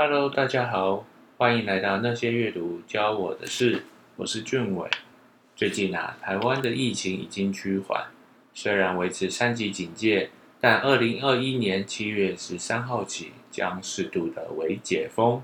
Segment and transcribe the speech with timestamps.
[0.00, 1.04] Hello，大家好，
[1.38, 3.82] 欢迎来到那些阅读教我的事，
[4.14, 4.88] 我是俊伟。
[5.56, 8.04] 最近啊，台湾的疫情已经趋缓，
[8.54, 10.30] 虽然维持三级警戒，
[10.60, 15.42] 但二零二一年七月十三号起将适度的微解封。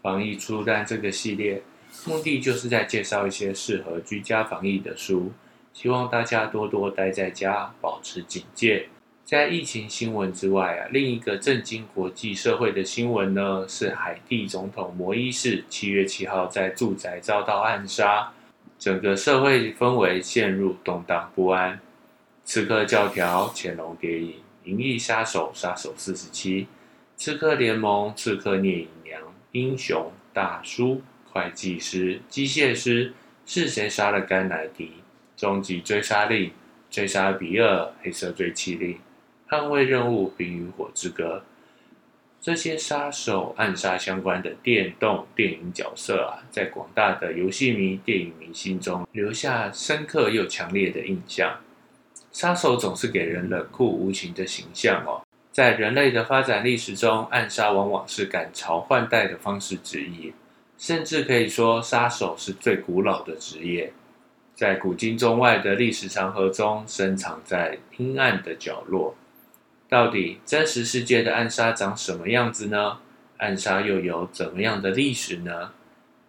[0.00, 1.60] 防疫出单这个系列，
[2.06, 5.32] 目的就是在介绍一些适合居家防疫的书，
[5.72, 8.88] 希望大家多多待在家，保持警戒。
[9.30, 18.32] 在疫情新闻之外啊，另一个震惊国际社会的新闻呢，是海地总统摩伊士七月七号在住宅遭到暗杀，
[18.76, 21.78] 整个社会氛围陷入动荡不安。
[22.44, 26.66] 刺客教条、潜龙谍影、银翼杀手、杀手四十七、
[27.16, 29.22] 刺客联盟、刺客聂隐娘、
[29.52, 33.12] 英雄大叔、会计师、机械师，
[33.46, 34.90] 是谁杀了甘乃迪？
[35.36, 36.50] 终极追杀令、
[36.90, 38.98] 追杀比尔、黑色追击令。
[39.50, 41.42] 捍卫任务、冰与火之歌，
[42.40, 51.58] 这些杀手暗杀相关的电动电影角色啊，在广大的游戏迷、电影迷心中留下深刻又强烈的印象。
[52.30, 55.26] 杀手总是给人冷酷无情的形象哦。
[55.50, 60.32] 在人类的发展历史中，暗杀往往是赶朝换代的方式之一，
[60.78, 63.92] 甚至可以说，杀手是最古老的职业，
[64.54, 69.16] 在古今中外的历史长河中，深藏在阴暗的角落。
[69.90, 72.98] 到底真实世界的暗杀长什么样子呢？
[73.38, 75.72] 暗杀又有怎么样的历史呢？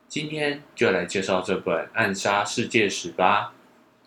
[0.07, 3.53] 今天就来介绍这本《暗杀世界史》吧。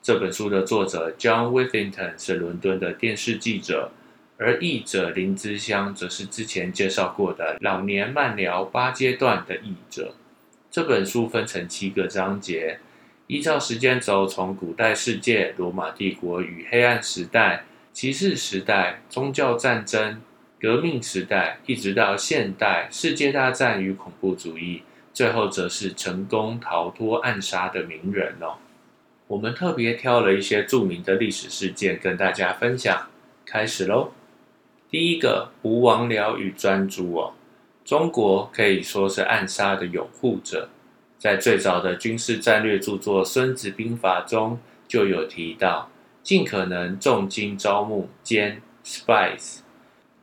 [0.02, 3.92] 这本书的作者 John Withington 是伦敦的电视记者，
[4.38, 10.14] 而译者林之香则是之前介绍过的老年慢聊八阶段的译者。
[10.68, 12.80] 这本书分成七个章节，
[13.28, 17.66] 依照时间轴，从古代世界、罗马帝国与黑暗时代。
[17.94, 20.20] 骑士时代、宗教战争、
[20.60, 28.56] 革命时代，一直到现代世界大战与恐怖主义，最后则是成功逃脱暗杀的名人哦。
[29.28, 33.06] 我们特别挑了一些著名的历史事件跟大家分享。
[33.46, 34.10] 开始喽！
[34.90, 37.34] 第一个，吴王僚与专诸哦。
[37.84, 40.68] 中国可以说是暗杀的拥护者，
[41.16, 44.58] 在最早的军事战略著作《孙子兵法》中
[44.88, 45.88] 就有提到。
[46.24, 49.58] 尽可能重金招募兼 spies，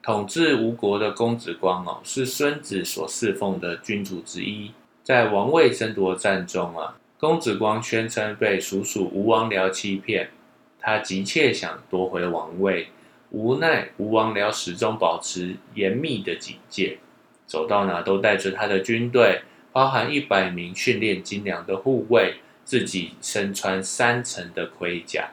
[0.01, 4.71] 统治吴国的公子光哦，是孙子所侍奉的君主之一。
[5.03, 10.31] 在王位争夺战中啊，公子光宣称被叔叔吴王僚欺骗，
[10.79, 12.87] 他急切想夺回王位，
[13.29, 16.97] 无奈吴王僚始终保持严密的警戒，
[17.45, 19.41] 走到哪都带着他的军队，
[19.71, 25.29] 包含一百名训练精良的护卫，自己身穿三层的盔甲。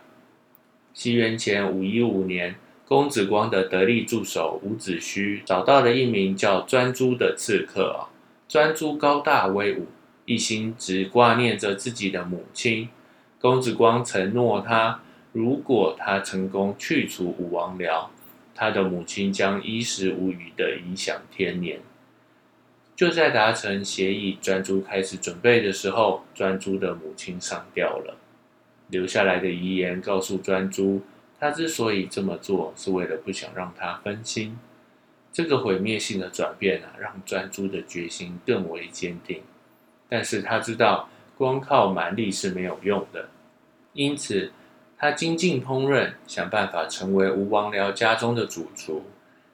[0.98, 8.10] 西元前五一五年，公子光的得力助手伍子胥找到了一名叫专诸的刺客啊。
[8.48, 9.86] 专诸高大威武，
[10.24, 12.88] 一心只挂念着自己的母亲。
[13.40, 15.00] 公子光承诺他，
[15.30, 18.08] 如果他成功去除武王僚，
[18.52, 21.78] 他的母亲将衣食无虞的颐享天年。
[22.96, 28.17] 就在达成协议，专诸开始准备的时候，专诸的母亲上吊了。
[28.88, 31.02] 留下来的遗言告诉专诸，
[31.38, 34.58] 他之所以这么做，是为了不想让他分心。
[35.32, 39.42] 这个毁灭性的转变啊，让专诸的决心更为坚定。
[40.08, 43.28] 但是他知道，光靠蛮力是没有用的，
[43.92, 44.50] 因此
[44.96, 49.04] 他精进烹饪，想办法成为吴王僚家中的主厨。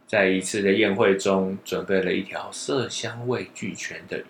[0.07, 4.25] 在一次的宴会中，准备了一条色香味俱全的鱼。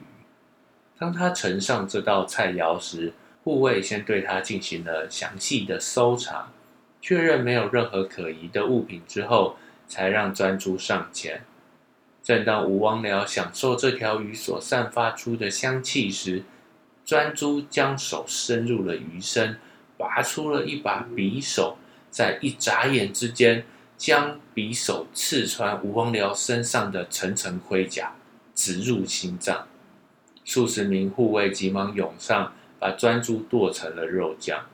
[0.98, 3.12] 当他盛上这道菜肴时，
[3.44, 6.50] 护卫先对他进行了详细的搜查，
[7.02, 9.56] 确认没有任何可疑的物品之后，
[9.86, 11.42] 才让专诸上前。
[12.22, 16.42] 正当吴王僚享受这条鱼所散发出的香气时，
[17.04, 19.58] 专诸将手伸入了鱼身，
[19.98, 21.76] 拔出了一把匕首，
[22.10, 23.66] 在一眨眼之间，
[23.98, 28.14] 将匕首刺穿吴王僚身上的层层盔甲，
[28.54, 29.68] 直入心脏。
[30.46, 32.54] 数十名护卫急忙涌上。
[32.84, 34.66] 把专诸剁成了肉酱，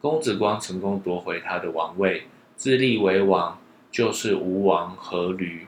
[0.00, 2.22] 公子光成功夺回他的王位，
[2.56, 3.60] 自立为王，
[3.90, 5.66] 就是吴王阖闾。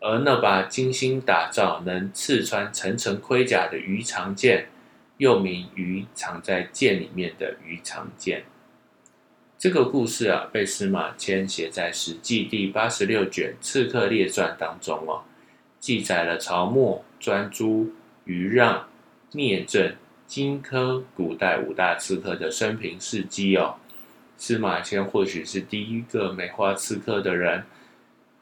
[0.00, 4.66] 而那把精心打造、能刺穿层层盔甲的鱼肠剑，
[5.18, 8.42] 又名鱼藏在剑里面的鱼肠剑。
[9.56, 15.22] 这个故事啊，被司马迁写在《史记》第八十六卷《刺客列传》当中哦，
[15.78, 17.92] 记载了曹沫、专诸、
[18.24, 18.88] 余让、
[19.30, 19.94] 聂政。
[20.30, 23.74] 荆轲古代五大刺客的生平事迹哦，
[24.36, 27.64] 司马迁或许是第一个美化刺客的人。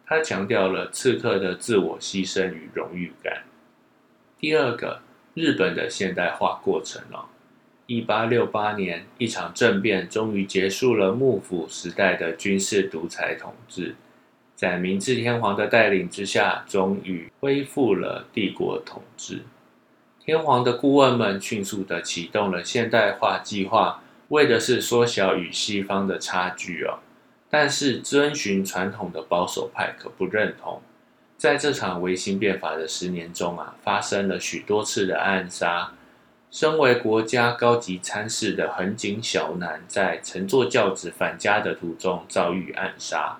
[0.04, 3.44] 他强调了刺客的自我牺牲与荣誉感，
[4.38, 5.00] 第二个，
[5.32, 7.24] 日本的现代化过程哦。
[7.86, 13.94] 一八六八年，一场政变终于结束了幕府时代的军事独裁统治，
[14.54, 19.40] 在明治天皇的带领之下，终于恢复了帝国统治。
[20.28, 26.98] 天皇的顾问们迅速地启动了现代化计划，为的是缩小与西方的差距哦。
[27.48, 30.82] 但是遵循传统的保守派可不认同。
[31.38, 35.92] 在这场维新变法的十年中啊，发生了许多次的暗杀。
[36.50, 43.38] 身为国家高级参事的横井小南，在乘坐轿子返家的途中遭遇暗杀。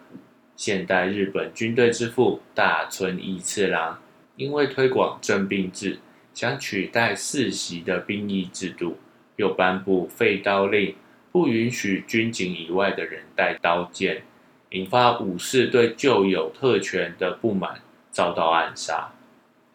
[0.57, 3.99] 现代日本军队之父大村义次郎，
[4.37, 5.99] 因为推广征兵制。
[6.39, 8.97] 想取代世袭的兵役制度，
[9.35, 10.95] 又颁布废刀令，
[11.33, 14.23] 不允许军警以外的人带刀剑，
[14.71, 17.81] 引发武士对旧有特权的不满，
[18.13, 19.11] 遭到暗杀。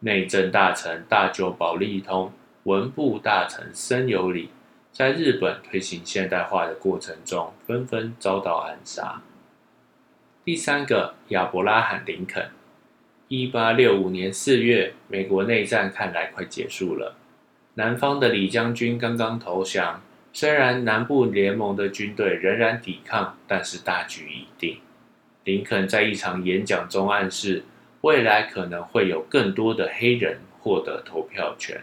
[0.00, 2.32] 内政大臣大久保利通、
[2.62, 4.48] 文部大臣森有礼，
[4.90, 9.20] 在日本推行现代化的过程中，纷纷遭到暗杀。
[10.42, 12.48] 第三个，亚伯拉罕·林肯。
[13.36, 17.16] 一八六五年四月，美国内战看来快结束了。
[17.74, 20.00] 南方的李将军刚刚投降，
[20.32, 24.78] 虽然南部联盟的军队仍然抵抗，但是大局已定。
[25.42, 27.64] 林肯在一场演讲中暗示，
[28.02, 31.80] 未来可能会有更多的黑人获得投票权。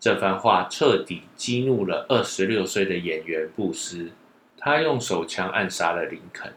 [0.00, 4.10] 这番话彻底激怒了二十六岁的演员布斯，
[4.58, 6.52] 他用手枪暗杀了林肯，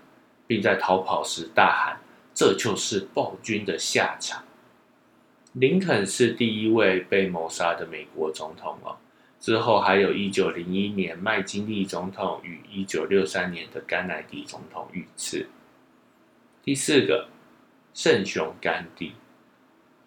[0.48, 1.98] 并在逃跑时大喊。
[2.38, 4.44] 这就是暴君的下场。
[5.54, 8.95] 林肯是第一位被谋杀的美国总统哦，
[9.39, 15.48] 之后还有一九零一年麦金利总统与一九六三年的甘乃迪总统遇刺。
[16.63, 17.28] 第四个，
[17.95, 19.13] 圣雄甘地。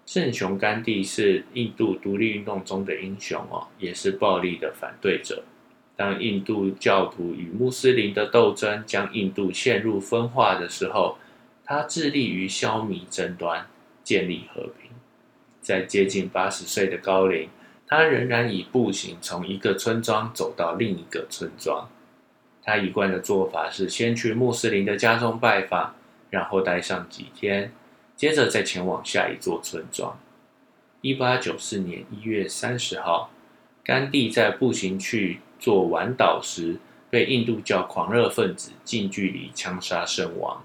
[0.06, 5.42] 圣雄甘地是印度独立运动中的英雄哦，也是暴力的反对者。
[5.96, 11.18] 当印度教徒与穆斯林的斗争将印度陷入分化的时候。
[11.70, 13.64] 他致力于消弭争端，
[14.02, 14.90] 建立和平。
[15.62, 17.48] 在接近八十岁的高龄，
[17.86, 21.88] 他仍然以步行从一个村庄走到另一个村庄。
[22.64, 25.94] 他一贯的做法是先去穆斯林的家中拜访，
[26.30, 27.72] 然后待上几天，
[28.16, 30.18] 接着再前往下一座村庄。
[31.02, 33.30] 一八九四年一月三十号，
[33.84, 40.64] 甘地在步行去做晚岛时，被印度教狂热分子近距离枪杀身亡。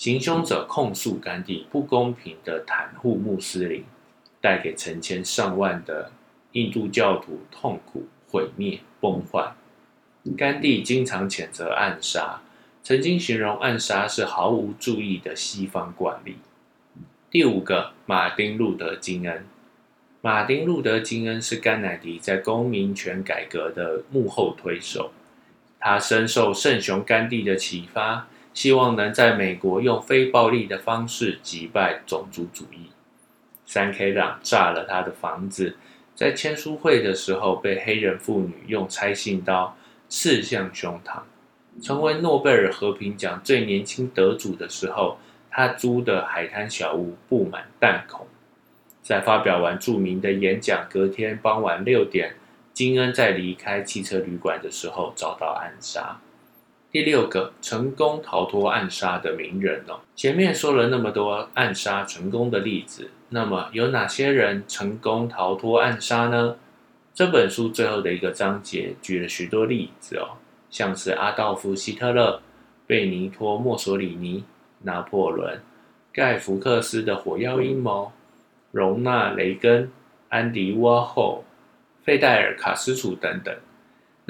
[0.00, 3.84] 行凶者控诉甘地不公平的袒护穆斯林，
[4.40, 6.10] 带给成千上万的
[6.52, 9.52] 印度教徒痛苦、毁灭、崩坏。
[10.38, 12.40] 甘地经常谴责暗杀，
[12.82, 16.38] 曾经形容暗杀是毫无注意的西方惯例。
[17.30, 19.44] 第五个，马丁·路德·金恩。
[20.22, 25.12] 马丁·路德·金恩是甘乃迪在公民权改革的幕后推手，
[25.78, 28.28] 他深受圣雄甘地的启发。
[28.52, 32.90] 希望能在美国用非暴力的方式击败种族主义。
[33.64, 35.76] 三 K 党炸了他的房子，
[36.14, 39.76] 在签书会的时候被黑人妇女用拆信刀
[40.08, 41.20] 刺向胸膛。
[41.80, 45.18] 成为诺贝尔和平奖最年轻得主的时候，
[45.50, 48.26] 他租的海滩小屋布满弹孔。
[49.02, 52.34] 在发表完著名的演讲，隔天傍晚六点，
[52.72, 56.20] 金恩在离开汽车旅馆的时候遭到暗杀。
[56.92, 66.56] 第六个成功逃脱暗杀的名人哦，前面说了那么多暗杀成功的例子，那么有哪些人成功逃脱暗杀呢？
[67.14, 72.42] 这本书最后的一个章节举了许多例子哦，像是阿道夫·希特勒、
[72.88, 74.42] 贝尼托·墨索里尼、
[74.82, 75.60] 拿破仑、
[76.12, 78.10] 盖福克斯的火药阴谋、
[78.72, 79.92] 容纳·雷根、
[80.28, 81.44] 安迪·沃霍、
[82.02, 83.54] 费戴尔·卡斯楚等等。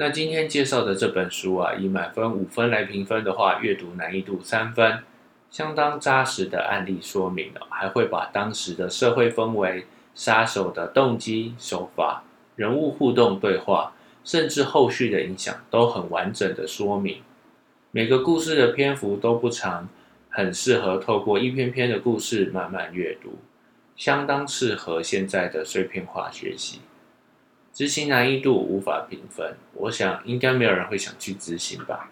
[0.01, 5.03] 那今天介绍的这本书啊，以满分五分来评分的话，阅读难易度三分，
[5.51, 12.23] 相当扎实的案例说明了，还会把当时的社会氛围、杀手的动机、手法、
[12.55, 13.93] 人物互动对话，
[14.23, 17.21] 甚至后续的影响，都很完整的说明。
[17.91, 19.87] 每个故事的篇幅都不长，
[20.29, 23.35] 很适合透过一篇篇的故事慢慢阅读，
[23.95, 26.81] 相当适合现在的碎片化学习。
[27.73, 32.11] 执行难易度无法评分，我想应该没有人会想去执行吧。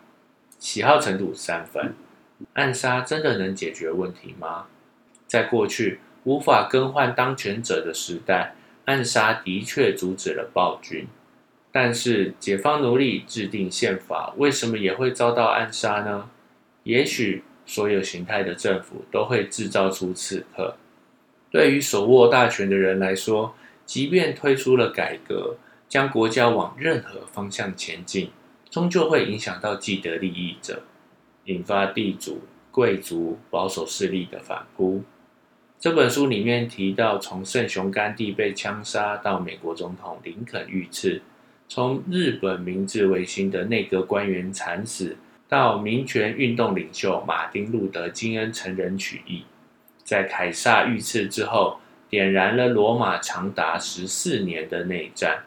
[0.57, 1.93] 喜好程度三分，
[2.53, 4.67] 暗杀真的能解决问题吗？
[5.27, 11.05] 在过去无法更换当权者的时代，暗杀的确阻止了暴君。
[11.73, 16.29] 但是解放奴隶制定宪法，为什么也会遭到暗杀呢？
[16.83, 20.77] 也许所有形态的政府都会制造出刺客。
[21.51, 23.53] 对于手握大权的人来说。
[23.89, 28.29] 即便推出了改革，将国家往任何方向前进，
[28.69, 30.83] 终究会影响到既得利益者，
[31.45, 35.01] 引发地主、贵族、保守势力的反扑。
[35.79, 41.23] 这本书里面提到，从圣雄甘地被枪杀到美国总统林肯遇刺，
[41.67, 45.17] 从日本明治维新的内阁官员惨死，
[45.47, 49.45] 到民权运动领袖马丁路德金恩成人取义，
[50.03, 51.79] 在凯撒遇刺之后，
[52.09, 55.43] 点燃了罗马长达十四年的内战。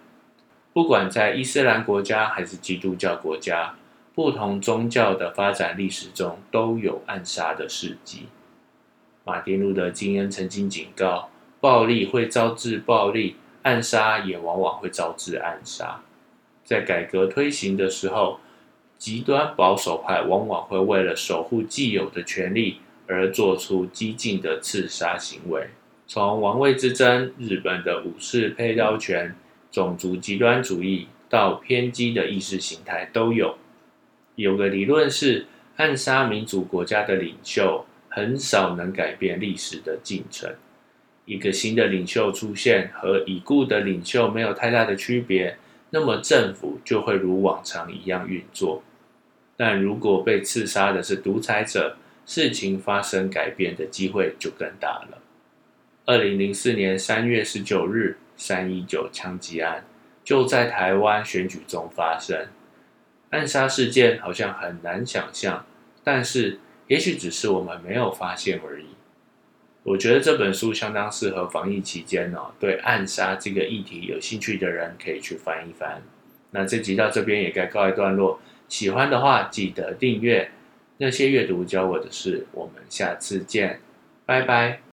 [0.73, 3.75] 不管在伊斯兰国家还是基督教国家，
[4.15, 8.29] 不同宗教的发展历史中都有暗杀的事迹。
[9.25, 11.29] 马丁路德金恩曾经警告：
[11.61, 16.01] 暴力会招致暴力，暗杀也往往会招致暗杀。
[16.65, 18.41] 在改革推行的时候，
[18.97, 25.69] 极端保守派往往会为了守护既有的权利而做出激进的刺杀行为。
[26.07, 29.35] 从王位之争、日本的武士配刀权、
[29.71, 33.57] 种族极端主义到偏激的意识形态都有。
[34.37, 37.85] 有个理论是，暗杀民主国家的领袖。
[38.15, 40.55] 很少能改变历史的进程。
[41.25, 45.57] 一个新的领袖出现，和已故的领袖没有太大的区别，
[45.89, 48.83] 那么政府就会如往常一样运作。
[49.57, 55.17] 但如果被刺杀的是独裁者，事情发生改变的机会就更大了。
[56.07, 59.85] 二零零四年三月十九日，三一九枪击案
[60.25, 62.49] 就在台湾选举中发生。
[63.31, 65.65] 暗杀事件好像很难想象，
[66.03, 66.59] 但是。
[66.89, 68.85] 也许只是我们没有发现而已。
[69.83, 76.03] 我觉得这本书相当适合防疫期间哦，对暗杀这个议题有兴趣的人可以去翻一翻。
[76.51, 80.51] 那这集到这边也该告一段落，喜欢的话记得订阅。
[80.99, 83.81] 那些阅读教我的事，我们下次见，
[84.27, 84.92] 拜拜。